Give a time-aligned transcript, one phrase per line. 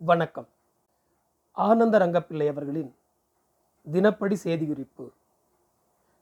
[0.00, 0.48] வணக்கம்.
[1.52, 2.94] ஆனந்த ரங்கப்பிள்ளை அவர்களின்
[3.92, 5.10] தினப்படி செய்திகுறிப்பு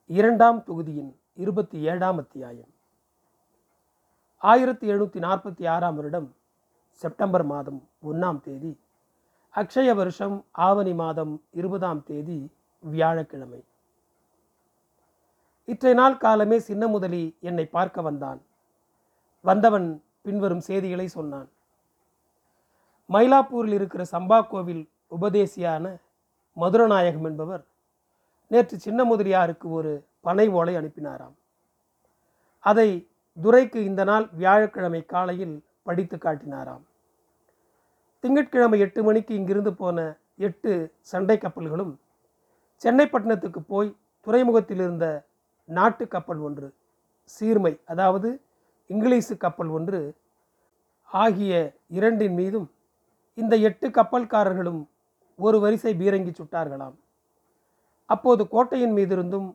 [0.06, 2.68] இரண்டாம் தொகுதியின் இருபத்தி ஏழாம் அத்தியாயம்.
[4.38, 6.34] ஆயிரத்தி எழுநூற்றி நாற்பத்தி ஆறாம் வருடம்
[6.92, 8.78] செப்டம்பர் மாதம் ஒன்றாம் தேதி
[9.54, 12.50] அக்ஷய வருஷம் ஆவணி மாதம் இருபதாம் தேதி
[12.80, 13.64] வியாழக்கிழமை.
[15.64, 18.42] இற்றை நாள் காலமே சின்ன முதலி என்னை பார்க்க வந்தான்.
[19.42, 21.48] வந்தவன் பின்வரும் செய்திகளை சொன்னான்.
[23.12, 25.84] மயிலாப்பூரில் இருக்கிற சம்பா கோவில் உபதேசியான
[26.56, 27.64] மதுரநாயகம் என்பவர்
[28.50, 31.34] நேற்று சின்ன முதலியாருக்கு ஒரு பனை ஓலை அனுப்பினாராம்.
[32.64, 32.88] அதை
[33.36, 36.82] துரைக்கு இந்த நாள் வியாழக்கிழமை காலையில் படித்து காட்டினாராம்.
[38.24, 39.98] திங்கட்கிழமை எட்டு மணிக்கு இங்கிருந்து போன
[40.38, 41.92] எட்டு சண்டை கப்பல்களும்
[42.82, 45.06] சென்னைப்பட்டினத்துக்கு போய் துறைமுகத்தில் இருந்த
[45.68, 46.68] நாட்டு கப்பல் ஒன்று
[47.30, 48.28] சீர்மை அதாவது
[48.90, 50.00] இங்கிலீஷு கப்பல் ஒன்று
[51.10, 51.52] ஆகிய
[51.88, 52.68] இரண்டின் மீதும்
[53.34, 54.80] இந்த எட்டு கப்பல்காரர்களும்
[55.38, 56.96] ஒரு வரிசை பீரங்கி சுட்டார்களாம்.
[58.06, 59.48] அப்போது கோட்டையின் மீதிருந்தும்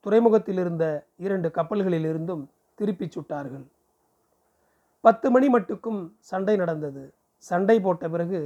[0.00, 0.84] துறைமுகத்தில் இருந்த
[1.16, 2.42] இரண்டு கப்பல்களிலிருந்தும்
[2.78, 3.64] திருப்பிச் சுட்டார்கள்.
[5.00, 7.02] பத்து மணி மட்டுக்கும் சண்டை நடந்தது.
[7.36, 8.40] சண்டை போட்ட பிறகு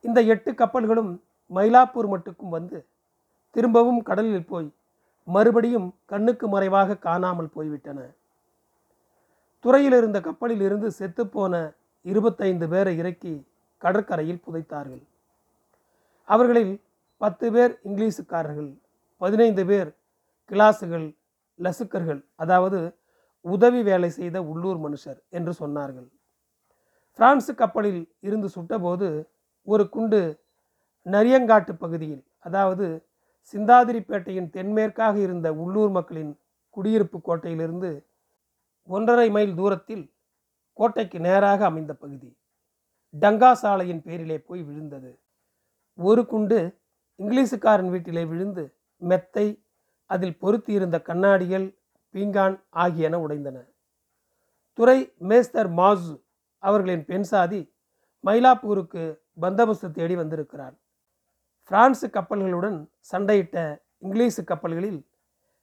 [0.00, 1.10] இந்த எட்டு கப்பல்களும்
[1.54, 2.86] மயிலாப்பூர் மட்டுக்கும் வந்து
[3.50, 4.68] திரும்பவும் கடலில் போய்
[5.28, 7.98] மறுபடியும் கண்ணுக்கு மறைவாக காணாமல் போய்விட்டன.
[9.64, 11.54] துறையில் இருந்த கப்பலில் இருந்து செத்துப்போன
[12.02, 13.34] இருபத்தைந்து பேரை இறக்கி
[13.82, 15.02] கடற்கரையில் புதைத்தார்கள்.
[16.28, 16.74] அவர்களில்
[17.20, 18.70] பத்து பேர் இங்கிலீஷுக்காரர்கள்
[19.20, 19.90] பதினைந்து பேர்
[20.50, 21.06] கிளாஸுகள்
[21.58, 22.80] லசுக்கர்கள் அதாவது
[23.44, 26.08] உதவி வேலை செய்த உள்ளூர் மனுஷர் என்று சொன்னார்கள்.
[27.18, 29.08] பிரான்சு கப்பலில் இருந்து சுட்டபோது
[29.66, 30.20] ஒரு குண்டு
[31.06, 32.86] நரியங்காட்டு பகுதியில் அதாவது
[33.54, 36.32] சிந்தாதிரிப்பேட்டையின் தென்மேற்காக இருந்த உள்ளூர் மக்களின்
[36.76, 37.90] குடியிருப்பு கோட்டையிலிருந்து
[38.88, 40.04] ஒன்றரை மைல் தூரத்தில்
[40.78, 42.28] கோட்டைக்கு நேராக அமைந்த பகுதி.
[43.14, 45.10] டங்கா சாலையின் பேரிலே போய் விழுந்தது.
[45.94, 46.58] ஒரு குண்டு
[47.18, 48.64] இங்கிலீஷுக்காரன் வீட்டிலே விழுந்து
[49.02, 49.64] மெத்தை
[50.06, 51.66] அதில் பொருத்தியிருந்த கண்ணாடிகள்
[52.14, 53.58] பீங்கான் ஆகியன உடைந்தன.
[54.78, 56.24] துறை மேஸ்தர் மாசு
[56.58, 57.74] அவர்களின் பெண் சாதி
[58.24, 59.02] மயிலாப்பூருக்கு
[59.40, 60.74] பந்தோபஸ்து தேடி வந்திருக்கிறார்.
[61.70, 62.78] பிரான்சு கப்பல்களுடன்
[63.12, 63.56] சண்டையிட்ட
[63.98, 65.00] இங்கிலீஷு கப்பல்களில்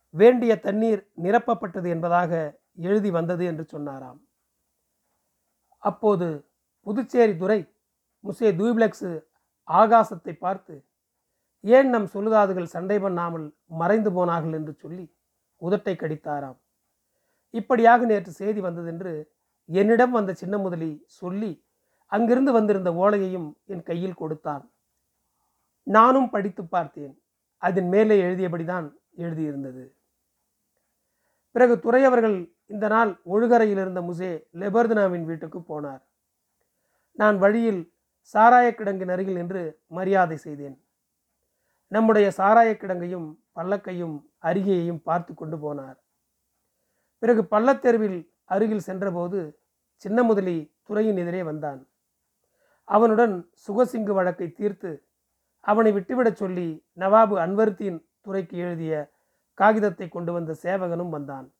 [0.09, 4.19] வேண்டிய தண்ணீர் நிரப்பப்பட்டது என்பதாக எழுதி வந்தது என்று சொன்னாராம்.
[5.84, 6.28] அப்போது
[6.85, 7.59] புதுச்சேரி துறை
[8.23, 9.12] முசே தூப்ளெக்ஸு
[9.68, 10.75] ஆகாசத்தை பார்த்து
[11.63, 14.53] ஏன் நம் சொல்லுதாதுகள் சண்டை பண்ணாமல் மறைந்து போனார்கள்?
[14.53, 15.06] என்று சொல்லி
[15.62, 16.57] உதட்டை கடித்தாராம்.
[17.53, 19.13] இப்படியாக நேற்று செய்தி வந்ததென்று
[19.66, 21.51] என்னிடம் வந்த சின்ன முதலி சொல்லி
[22.12, 24.63] அங்கிருந்து வந்திருந்த ஓலையையும் என் கையில் கொடுத்தான்.
[25.84, 27.16] நானும் படித்து பார்த்தேன்.
[27.57, 29.84] அதன் மேலே எழுதியபடிதான் எழுதியிருந்தது.
[31.52, 34.29] பிறகு துறையவர்கள் இந்த நாள் ஒழுகரையில் இருந்த முசே
[34.62, 36.03] லெபர்தனாவின் வீட்டுக்கு போனார்.
[37.16, 37.94] நான் வழியில்
[38.34, 40.84] சாராயக்கிடங்கு அருகில் நின்று மரியாதை செய்தேன்.
[41.88, 45.98] நம்முடைய சாராயக்கிடங்கையும் பல்லக்கையும் அருகேயையும் பார்த்து கொண்டு போனார்.
[47.20, 49.59] பிறகு பள்ளத்தெருவில் அருகில் சென்றபோது
[49.96, 51.88] சின்ன முதலி துறையின் எதிரே வந்தான்.
[52.84, 55.08] அவனுடன் சுகசிங்கு வழக்கை தீர்த்து
[55.59, 59.14] அவனை விட்டுவிடச் சொல்லி நவாபு அன்வர்த்தியின் துறைக்கு எழுதிய
[59.53, 61.53] காகிதத்தை கொண்டு வந்த சேவகனும் வந்தான்.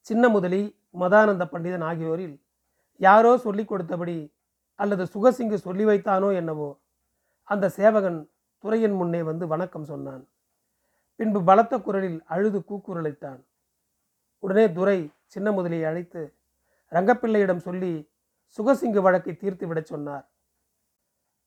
[0.00, 2.43] சின்ன முதலி மதானந்த பண்டிதன் ஆகியோரில்
[3.00, 4.18] யாரோ சொல்லிக் கொடுத்தபடி
[4.74, 6.70] அல்லது சுகசிங்கு சொல்லி வைத்தானோ என்னவோ
[7.44, 8.20] அந்த சேவகன்
[8.64, 10.22] துறையின் முன்னே வந்து வணக்கம் சொன்னான்.
[11.16, 13.40] பின்பு பலத்த குரலில் அழுது கூக்குரலைத்தான்
[14.42, 16.22] உடனே துரை சின்ன முதலியை அழைத்து
[16.92, 17.92] ரங்கப்பிள்ளையிடம் சொல்லி
[18.58, 20.24] சுகசிங்கு வழக்கை தீர்த்து விடச் சொன்னார்.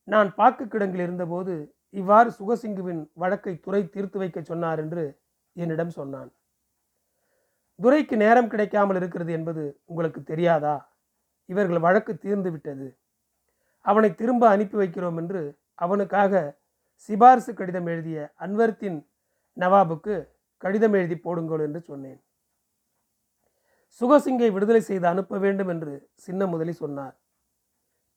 [0.03, 1.53] நான் பாக்கு கிடங்கில் இருந்தபோது
[1.89, 5.03] இவ்வாறு சுகசிங்குவின் வழக்கை துறை தீர்த்து வைக்க சொன்னார் என்று
[5.55, 6.29] என்னிடம் சொன்னான்.
[7.79, 10.75] துரைக்கு நேரம் கிடைக்காமல் இருக்கிறது என்பது உங்களுக்கு தெரியாதா?
[11.49, 12.87] இவர்கள் வழக்கு தீர்ந்து விட்டது.
[13.85, 15.41] அவனை திரும்ப அனுப்பி வைக்கிறோம் என்று
[15.85, 16.33] அவனுக்காக
[17.09, 18.97] சிபாரிசு கடிதம் எழுதிய அன்வர்த்தின்
[19.57, 20.15] நவாபுக்கு
[20.63, 22.19] கடிதம் எழுதி போடுங்கள் என்று சொன்னேன்.
[24.01, 25.93] சுகசிங்கை விடுதலை செய்து அனுப்ப வேண்டும் என்று
[26.25, 27.15] சின்ன முதலி சொன்னார்.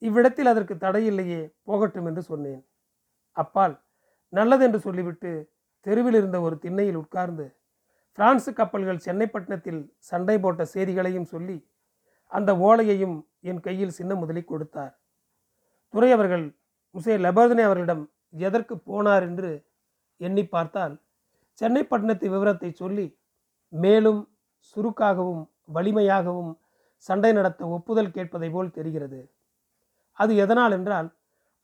[0.01, 2.61] இவ்விடத்தில் அதற்கு தடையில்லையே போகட்டும் என்று சொன்னேன்.
[3.37, 3.75] அப்பால்
[4.33, 5.31] நல்லதென்று சொல்லிவிட்டு
[5.85, 7.45] தெருவில் இருந்த ஒரு திண்ணையில் உட்கார்ந்து
[8.17, 11.57] பிரான்சு கப்பல்கள் சென்னைப்பட்டினத்தில் சண்டை போட்ட செய்திகளையும் சொல்லி
[12.31, 13.17] அந்த ஓலையையும்
[13.49, 14.93] என் கையில் சின்ன முதலி கொடுத்தார்.
[15.93, 16.45] துறை அவர்கள்
[16.95, 18.03] முசே லெபர்தனே அவர்களிடம்
[18.45, 19.51] எதற்கு போனார் என்று
[20.21, 20.95] எண்ணி பார்த்தால்
[21.61, 23.07] சென்னைப்பட்டினத்து விவரத்தை சொல்லி
[23.73, 24.21] மேலும்
[24.67, 25.43] சுருக்காகவும்
[25.75, 26.51] வலிமையாகவும்
[27.09, 29.19] சண்டை நடத்த ஒப்புதல் கேட்பதை போல் தெரிகிறது.
[30.17, 31.07] அது எதனால் என்றால்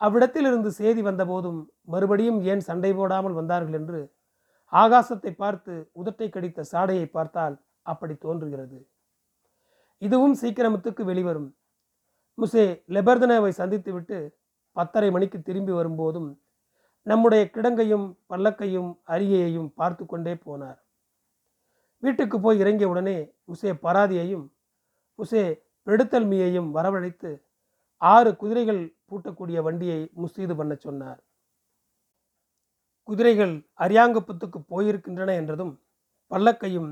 [0.00, 4.00] அவ்விடத்திலிருந்து செய்தி வந்தபோதும் மறுபடியும் ஏன் சண்டை போடாமல் வந்தார்கள் என்று
[4.72, 8.78] ஆகாசத்தை பார்த்து உதட்டை கடித்த சாடையை பார்த்தால் அப்படி தோன்றுகிறது.
[9.98, 11.48] இதுவும் சீக்கிரமத்துக்கு வெளிவரும்.
[12.38, 12.64] முசே
[12.94, 14.18] லெபர்தனேவை சந்தித்துவிட்டு
[14.76, 16.28] பத்தரை மணிக்கு திரும்பி வரும்போதும்
[17.02, 20.78] நம்முடைய கிடங்கையும் பல்லக்கையும் அரியையையும் பார்த்து கொண்டே போனார்.
[22.02, 23.16] வீட்டுக்கு போய் இறங்கிய உடனே
[23.48, 24.46] முசே பராதியையும்
[25.18, 25.42] முசே
[25.86, 27.30] பெடுத்தல்மியையும் வரவழைத்து
[27.96, 31.20] ஆறு குதிரைகள் பூட்டக்கூடிய வண்டியை முஸ்தீது பண்ண சொன்னார்.
[33.08, 35.74] குதிரைகள் அரியாங்குப்பத்துக்கு போயிருக்கின்றன என்றதும்
[36.30, 36.90] பல்லக்கையும்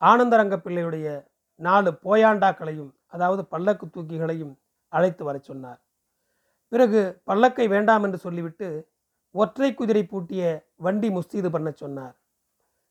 [0.00, 1.06] ஆனந்தரங்க பிள்ளையுடைய
[1.54, 4.54] நாலு போயாண்டாக்களையும் அதாவது பல்லக்கு தூக்கிகளையும்
[4.88, 5.80] அழைத்து வரச் சொன்னார்.
[6.68, 8.90] பிறகு பல்லக்கை வேண்டாம் என்று சொல்லிவிட்டு
[9.30, 12.20] ஒற்றை குதிரை பூட்டிய வண்டி முஸ்தீது பண்ண சொன்னார்.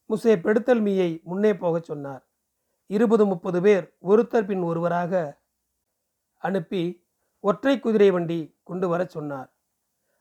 [0.09, 2.27] முசே பெடுத்தல் மீயை முன்னே போகச் சொன்னார்.
[2.87, 5.41] இருபது முப்பது பேர் ஒருத்தர் பின் ஒருவராக
[6.37, 7.05] அனுப்பி
[7.39, 9.53] ஒற்றை குதிரை வண்டி கொண்டு வரச் சொன்னார்.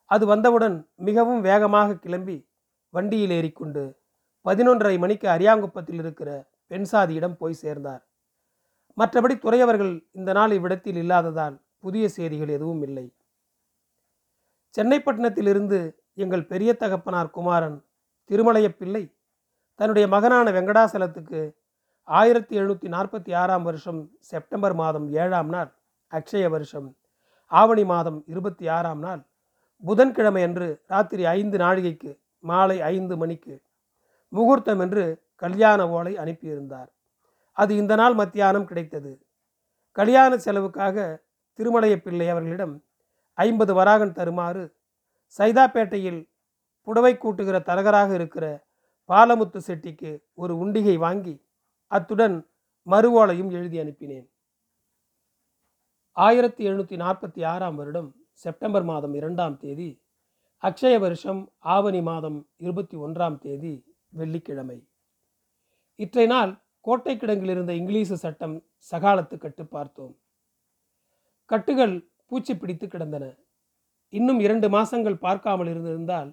[0.05, 2.49] அது வந்தவுடன் மிகவும் வேகமாக கிளம்பி
[2.89, 3.99] வண்டியில் ஏறிக்கொண்டு
[4.45, 8.10] பதினொன்றரை மணிக்கு அரியாங்குப்பத்தில் இருக்கிற பெண்சாதியிடம் போய் சேர்ந்தார்.
[8.97, 13.05] மற்றபடி துறையவர்கள் இந்த நாள் இவ்விடத்தில் இல்லாததால் புதிய செய்திகள் எதுவும் இல்லை.
[14.75, 15.79] சென்னைப்பட்டினத்திலிருந்து
[16.13, 17.77] எங்கள் பெரிய தகப்பனார் குமாரன்
[18.29, 19.03] திருமலைய பிள்ளை
[19.79, 21.41] தன்னுடைய மகனான வெங்கடாசலத்துக்கு
[22.07, 25.71] ஆயிரத்தி எழுநூற்றி நாற்பத்தி ஆறாம் வருஷம் செப்டம்பர் மாதம் ஏழாம் நாள்
[26.11, 26.87] அக்ஷய வருஷம்
[27.51, 29.21] ஆவணி மாதம் இருபத்தி ஆறாம் நாள்
[29.83, 32.11] புதன்கிழமை அன்று ராத்திரி ஐந்து நாழிகைக்கு
[32.43, 33.55] மாலை ஐந்து மணிக்கு
[34.33, 35.03] முகூர்த்தம் என்று
[35.35, 36.89] கல்யாண ஓலை அனுப்பியிருந்தார்.
[37.61, 39.11] அது இந்த நாள் மத்தியானம் கிடைத்தது.
[39.97, 40.97] கல்யாண செலவுக்காக
[41.59, 42.75] திருமலைய பிள்ளை அவர்களிடம்
[43.37, 44.63] ஐம்பது வராகன் தருமாறு
[45.37, 46.21] சைதாப்பேட்டையில்
[46.87, 48.45] புடவை கூட்டுகிற தரகராக இருக்கிற
[49.09, 51.35] பாலமுத்து செட்டிக்கு ஒரு உண்டிகை வாங்கி
[51.91, 52.37] அத்துடன்
[52.85, 54.27] மறுவோலையும் எழுதி அனுப்பினேன்.
[56.17, 58.09] ஆயிரத்தி எழுநூற்றி நாற்பத்தி ஆறாம் வருடம்
[58.43, 59.89] செப்டம்பர் மாதம் இரண்டாம் தேதி
[60.63, 61.41] அக்ஷய வருஷம்
[61.75, 63.73] ஆவணி மாதம் இருபத்தி ஒன்றாம் தேதி
[64.09, 64.79] வெள்ளிக்கிழமை.
[65.99, 66.51] இற்றை நாள்
[66.81, 70.13] கோட்டை கிடங்கில் இருந்த இங்கிலீஷு சட்டம் சகாலத்து கட்டு பார்த்தோம்.
[71.45, 73.25] கட்டுகள் பூச்சி பிடித்து கிடந்தன.
[74.09, 76.29] இன்னும் இரண்டு மாசங்கள் பார்க்காமல் இருந்திருந்தால்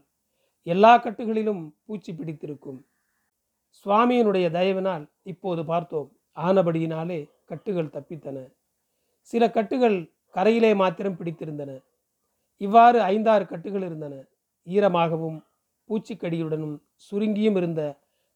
[0.63, 2.87] எல்லா கட்டுகளிலும் பூச்சி பிடித்திருக்கும்.
[3.85, 6.09] சுவாமியினுடைய தயவினால் இப்போது பார்த்தோம்.
[6.37, 8.39] ஆனபடியினாலே கட்டுகள் தப்பித்தன.
[9.21, 11.83] சில கட்டுகள் கரையிலே மாத்திரம் பிடித்திருந்தன.
[12.57, 14.15] இவ்வாறு ஐந்தாறு கட்டுகள் இருந்தன.
[14.67, 15.39] ஈரமாகவும்
[15.89, 17.83] பூச்சிக்கடியுடனும் சுருங்கியும் இருந்த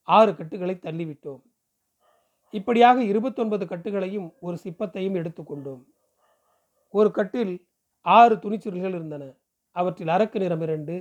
[0.03, 1.43] ஆறு கட்டுகளை தள்ளிவிட்டோம்.
[2.53, 5.83] இப்படியாக இருபத்தொன்பது கட்டுகளையும் ஒரு சிப்பத்தையும் எடுத்துக்கொண்டோம்.
[6.89, 7.67] ஒரு கட்டில்
[8.01, 9.25] ஆறு துணிச்சுருள்கள் இருந்தன.
[9.77, 10.95] அவற்றில் அரக்கு நிறம் இரண்டு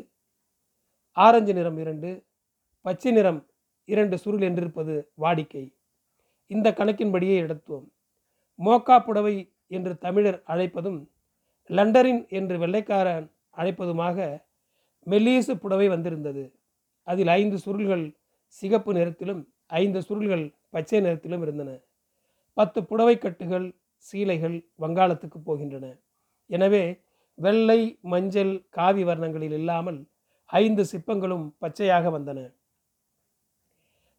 [1.18, 2.10] ஆரஞ்சு நிறம் இரண்டு
[2.82, 3.40] பச்சை நிறம்
[3.86, 5.66] இரண்டு சுருள் என்றிருப்பது வாடிக்கை.
[6.48, 7.86] இந்த கணக்கின்படியே எடுத்தோம்.
[8.60, 9.36] மோக்கா புடவை
[9.68, 11.00] என்று தமிழர் அழைப்பதும்
[11.70, 13.28] லண்டரின் என்று வெள்ளைக்காரன்
[13.58, 14.18] அழைப்பதுமாக
[15.08, 16.44] மெல்லீசு புடவை வந்திருந்தது.
[17.08, 18.06] அதில் ஐந்து சுருள்கள்
[18.46, 21.72] சிகப்பு நிறத்திலும் ஐந்து சுருள்கள் பச்சை நிறத்திலும் இருந்தன.
[22.58, 23.68] பத்து புடவை கட்டுகள்
[24.06, 25.86] சீலைகள் வங்காளத்துக்கு போகின்றன.
[26.50, 26.84] எனவே
[27.38, 27.80] வெள்ளை
[28.12, 30.00] மஞ்சள் காவி வர்ணங்களில் இல்லாமல்
[30.50, 32.40] ஐந்து சிப்பங்களும் பச்சையாக வந்தன.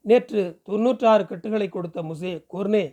[0.05, 2.85] நேற்று தொன்னூற்றாறு கட்டுகளை கொடுத்த முசே குர்னே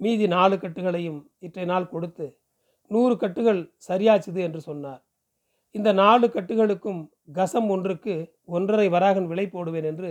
[0.00, 2.26] மீதி நாலு கட்டுகளையும் இற்றை நாள் கொடுத்து
[2.90, 5.02] நூறு கட்டுகள் சரியாச்சுது என்று சொன்னார்.
[5.74, 7.00] இந்த நாலு கட்டுகளுக்கும்
[7.38, 8.14] கசம் ஒன்றுக்கு
[8.56, 10.10] ஒன்றரை வராகன் விலை போடுவேன் என்று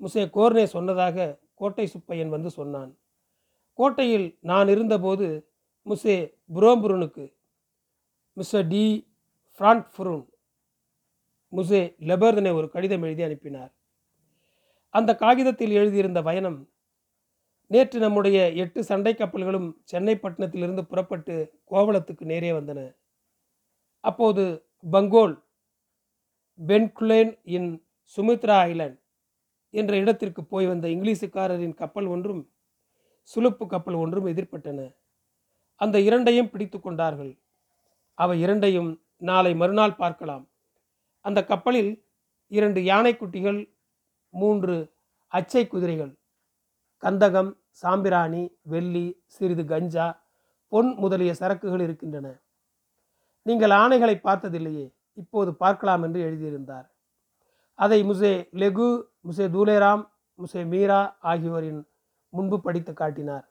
[0.00, 1.16] முசே கோர்னே சொன்னதாக
[1.62, 2.90] கோட்டை சுப்பையன் வந்து சொன்னான்.
[3.78, 5.26] கோட்டையில் நான் இருந்தபோது
[5.86, 6.16] முசே
[6.54, 7.24] புரோம்புருனுக்கு
[8.36, 8.84] மிஸ்டர் டி.
[9.56, 10.24] ஃப்ரான்ட்ஃபுருன்
[11.52, 13.72] முசே லெபர்தனை ஒரு கடிதம் எழுதி அனுப்பினார்.
[14.94, 16.58] அந்த காகிதத்தில் எழுதியிருந்த பயணம்
[17.70, 21.34] நேற்று நம்முடைய எட்டு சண்டை கப்பல்களும் சென்னை பட்டணத்திலிருந்து புறப்பட்டு
[21.70, 22.80] கோவளத்துக்கு நேரே வந்தன.
[24.04, 24.44] அப்போது
[24.94, 25.34] பங்கோல்
[26.58, 27.70] பென்குலேன் இன்
[28.16, 28.98] சுமித்ரா ஐலண்ட்
[29.72, 32.50] என்ற இடத்திற்கு போய் வந்த இங்கிலீஷுக்காரரின் கப்பல் ஒன்றும்
[33.22, 34.80] சுலுப்பு கப்பல் ஒன்றும் எதிர்பட்டன.
[35.76, 37.32] அந்த இரண்டையும் பிடித்து கொண்டார்கள்.
[38.14, 40.48] அவை இரண்டையும் நாளை மறுநாள் பார்க்கலாம்.
[41.20, 42.04] அந்த கப்பலில்
[42.48, 43.60] இரண்டு யானைக்குட்டிகள்
[44.30, 44.94] மூன்று
[45.28, 46.12] அச்சை குதிரைகள்
[47.02, 50.06] கந்தகம் சாம்பிராணி வெள்ளி சிறிது கஞ்சா
[50.68, 52.28] பொன் முதலிய சரக்குகள் இருக்கின்றன.
[53.42, 56.91] நீங்கள் ஆணைகளை பார்த்ததில்லையே இப்போது பார்க்கலாம் என்று எழுதியிருந்தார்.
[57.82, 58.88] அதை முசே லெகு
[59.26, 60.02] முசே தூலேராம்
[60.38, 61.80] முசே மீரா ஆகியோரின்
[62.32, 63.46] முன்பு படித்து காட்டினார்.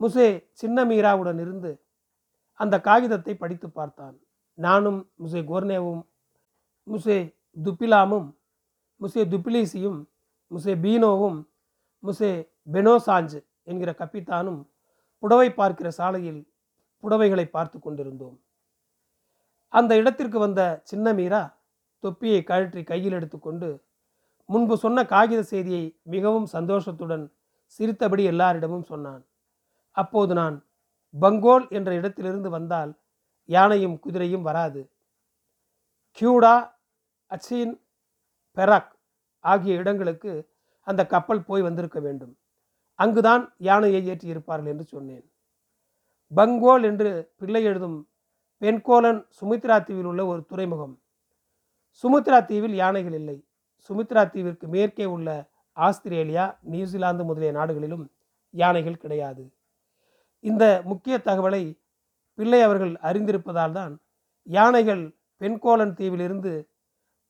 [0.00, 1.70] முசே சின்ன மீராவுடன் இருந்து
[2.60, 4.16] அந்த காகிதத்தை படித்து பார்த்தான்.
[4.58, 6.02] நானும் முசே கோர்னேவும்
[6.86, 7.18] முசே
[7.56, 8.28] துப்பிலாமும்
[9.00, 9.98] முசே துப்பிலீசியும்
[10.50, 11.38] முசே பீனோவும்
[12.02, 12.30] முசே
[12.72, 14.60] பெனோசாஞ்சு என்கிற கப்பித்தானும்
[15.22, 16.40] புடவை பார்க்கிற சாலையில்
[17.02, 18.36] புடவைகளை பார்த்து கொண்டிருந்தோம்.
[19.72, 21.42] அந்த இடத்திற்கு வந்த சின்ன மீரா
[22.04, 23.68] தொப்பியை கழற்றி கையில் எடுத்துக்கொண்டு
[24.48, 27.24] முன்பு சொன்ன காகித செய்தியை மிகவும் சந்தோஷத்துடன்
[27.66, 29.22] சிரித்தபடி எல்லாரிடமும் சொன்னான்.
[29.96, 30.56] அப்போது நான்
[31.14, 32.90] பங்கோல் என்ற இடத்திலிருந்து வந்தால்
[33.48, 34.80] யானையும் குதிரையும் வராது.
[36.18, 36.54] கியூடா
[37.26, 37.74] அச்சின்
[38.56, 38.92] பெராக்
[39.44, 40.32] ஆகிய இடங்களுக்கு
[40.86, 42.32] அந்த கப்பல் போய் வந்திருக்க வேண்டும்.
[42.94, 45.24] அங்குதான் யானையை ஏற்றியிருப்பார்கள் என்று சொன்னேன்.
[46.32, 47.98] பங்கோல் என்று பிள்ளை எழுதும்
[48.62, 50.94] பென்கோலன் சுமித்ரா தீவில் உள்ள ஒரு துறைமுகம்.
[51.98, 53.38] சுமித்ரா தீவில் யானைகள் இல்லை.
[53.90, 55.28] சுமித்ரா தீவிற்கு மேற்கே உள்ள
[55.76, 58.10] ஆஸ்திரேலியா நியூசிலாந்து முதலிய நாடுகளிலும்
[58.50, 59.42] யானைகள் கிடையாது.
[60.40, 61.62] இந்த முக்கிய தகவலை
[62.38, 63.94] பிள்ளை அவர்கள் அறிந்திருப்பதால் தான்
[64.46, 66.52] யானைகள் பெண்கோலன் தீவிலிருந்து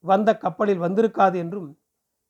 [0.05, 1.79] வந்த கப்பலில் வந்திருக்காது என்றும்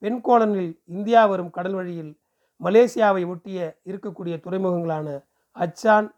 [0.02, 2.12] பெண்கோலனில் இந்தியா வரும் கடல் வழியில்
[2.60, 5.08] மலேசியாவை ஒட்டிய இருக்கக்கூடிய துறைமுகங்களான
[5.52, 6.08] அச்சான்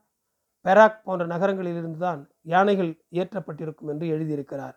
[0.65, 4.77] பெராக் போன்ற நகரங்களிலிருந்து தான் யானைகள் ஏற்றப்பட்டிருக்கும் என்று எழுதியிருக்கிறார்.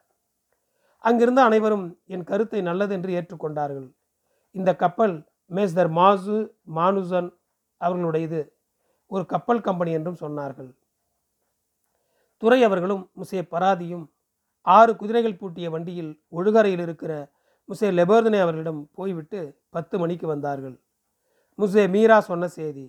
[1.06, 3.88] அங்கிருந்த அனைவரும் என் கருத்தை நல்லது என்று ஏற்றுக்கொண்டார்கள்.
[4.56, 5.16] இந்த கப்பல்
[5.52, 6.38] மேஸ்தர் மாசு
[6.78, 7.30] மானுசன்
[7.82, 8.42] அவர்களுடையது.
[9.12, 10.70] ஒரு கப்பல் கம்பெனி என்றும் சொன்னார்கள்.
[12.42, 14.06] துறை அவர்களும் முசே பராதியும்
[14.68, 17.14] ஆறு குதிரைகள் பூட்டிய வண்டியில் ஒழுகரையில் இருக்கிற
[17.70, 20.76] முசே லெபர்தனே அவர்களிடம் போய்விட்டு பத்து மணிக்கு வந்தார்கள்.
[21.60, 22.86] முசே மீரா சொன்ன செய்தி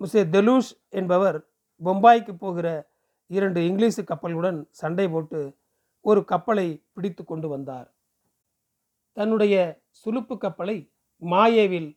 [0.00, 0.70] முசே தெலூஷ்
[1.00, 1.38] என்பவர்
[1.80, 2.68] பொம்பாய்க்கு போகிற
[3.30, 5.40] இரண்டு இங்கிலீஷு கப்பல்களுடன் சண்டை போட்டு
[6.04, 7.88] ஒரு கப்பலை பிடித்து கொண்டு வந்தார்.
[9.16, 9.54] தன்னுடைய
[10.02, 10.76] சுலுப்பு கப்பலை
[11.22, 11.90] மாயேவில்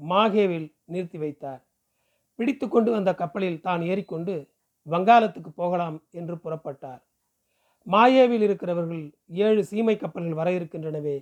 [0.00, 1.62] மாகேவில் நிறுத்தி வைத்தார்.
[2.38, 4.34] பிடித்து கொண்டு வந்த கப்பலில் தான் ஏறிக்கொண்டு
[4.86, 7.00] வங்காளத்துக்கு போகலாம் என்று புறப்பட்டார்.
[7.86, 9.04] மாயேவில் இருக்கிறவர்கள்
[9.46, 11.16] ஏழு சீமை கப்பல்கள் வர இருக்கின்றனவே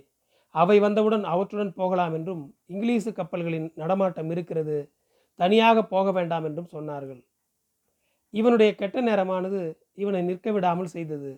[0.55, 4.77] அவை வந்தவுடன் அவற்றுடன் போகலாம் என்றும் இங்கிலீஷு கப்பல்களின் நடமாட்டம் இருக்கிறது
[5.39, 7.21] தனியாக போக வேண்டாம் என்றும் சொன்னார்கள்.
[8.33, 9.59] இவனுடைய கெட்ட நேரமானது
[10.03, 11.31] இவனை நிற்க விடாமல் செய்தது.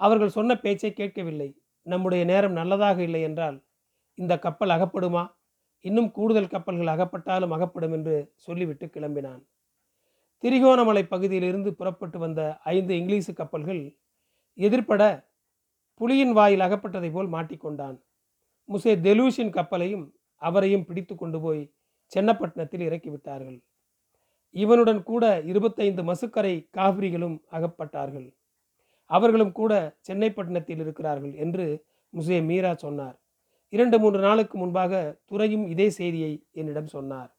[0.00, 1.48] அவர்கள் சொன்ன பேச்சை கேட்கவில்லை.
[1.86, 3.56] நம்முடைய நேரம் நல்லதாக இல்லை என்றால்
[4.18, 5.24] இந்த கப்பல் அகப்படுமா?
[5.84, 9.42] இன்னும் கூடுதல் கப்பல்கள் அகப்பட்டாலும் அகப்படும் என்று சொல்லிவிட்டு கிளம்பினான்.
[10.42, 13.82] திரிகோணமலை பகுதியிலிருந்து புறப்பட்டு வந்த ஐந்து இங்கிலீஷு கப்பல்கள்
[14.58, 15.02] எதிர்ப்பட
[16.00, 17.96] புலியின் வாயில் அகப்பட்டதை போல் மாட்டிக்கொண்டான்
[18.68, 20.04] முசே தெலூஷின் கப்பலையும்
[20.42, 21.62] அவரையும் பிடித்து கொண்டு போய்
[22.12, 23.58] சென்னப்பட்டினத்தில் இறக்கிவிட்டார்கள்
[24.54, 28.28] இவனுடன் கூட இருபத்தைந்து மசுக்கரை காவிரிகளும் அகப்பட்டார்கள்.
[29.06, 29.72] அவர்களும் கூட
[30.08, 31.84] சென்னைப்பட்டினத்தில் இருக்கிறார்கள் என்று
[32.14, 33.16] முசே மீரா சொன்னார்.
[33.68, 37.30] இரண்டு மூன்று நாளுக்கு முன்பாக துறையும் இதே செய்தியை என்னிடம் சொன்னார்.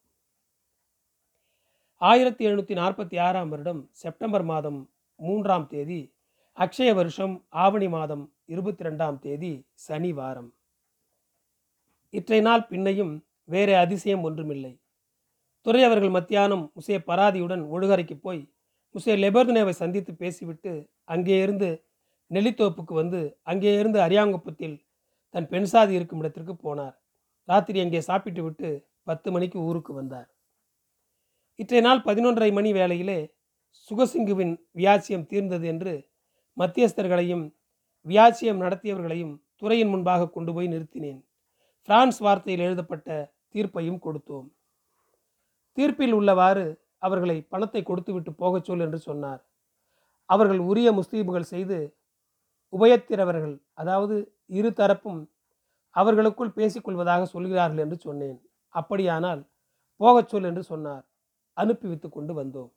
[1.96, 6.00] ஆயிரத்தி எழுநூற்றி நாற்பத்தி ஆறாம் வருடம் செப்டம்பர் மாதம் மூன்றாம் தேதி
[6.56, 10.50] அக்ஷய வருஷம் ஆவணி மாதம் இருபத்தி ரெண்டாம் தேதி சனி வாரம்.
[12.10, 14.80] இற்றை நாள் பின்னையும் வேறு அதிசயம் ஒன்றுமில்லை.
[15.60, 18.42] துறை அவர்கள் மத்தியானம் முசே பராதியுடன் ஒழுகரைக்கு போய்
[18.94, 20.72] முசே லெபர்தனேவை சந்தித்து பேசிவிட்டு
[21.08, 21.68] அங்கே இருந்து
[22.30, 23.20] நெல்லித்தோப்புக்கு வந்து
[23.50, 24.76] அங்கே இருந்து அரியாங்குப்பத்தில்
[25.34, 26.94] தன் பெண் சாதி இருக்கும் இடத்திற்கு போனார்.
[27.48, 28.68] ராத்திரி அங்கே சாப்பிட்டு விட்டு
[29.02, 30.28] பத்து மணிக்கு ஊருக்கு வந்தார்.
[31.58, 33.18] இற்றைய நாள் பதினொன்றரை மணி வேளையிலே
[33.90, 35.94] சுகசிங்குவின் வியாச்சியம் தீர்ந்தது என்று
[36.56, 37.44] மத்தியஸ்தர்களையும்
[38.06, 41.20] வியாச்சியம் நடத்தியவர்களையும் துறையின் முன்பாக கொண்டு போய் நிறுத்தினேன்.
[41.88, 43.08] பிரான்ஸ் வார்த்தையில் எழுதப்பட்ட
[43.54, 44.46] தீர்ப்பையும் கொடுத்தோம்.
[45.76, 46.66] தீர்ப்பில் உள்ளவாறு
[47.06, 49.40] அவர்களை பணத்தை கொடுத்துவிட்டு போகச் சொல் என்று சொன்னார்.
[50.26, 51.78] அவர்கள் உரிய முஸ்லீம்கள் செய்து
[52.72, 54.16] உபயத்திரவர்கள் அதாவது
[54.46, 55.20] இரு தரப்பும்
[55.90, 58.38] அவர்களுக்குள் பேசிக்கொள்வதாக சொல்கிறார்கள் என்று சொன்னேன்.
[58.74, 59.42] அப்படியானால்
[60.00, 61.04] போகச் சொல் என்று சொன்னார்.
[61.56, 62.75] அனுப்பி வைத்து கொண்டு வந்தோம்.